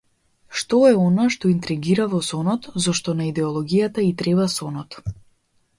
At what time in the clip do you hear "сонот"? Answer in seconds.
2.31-2.67, 4.59-5.01